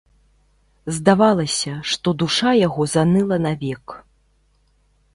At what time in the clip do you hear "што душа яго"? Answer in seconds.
1.93-2.91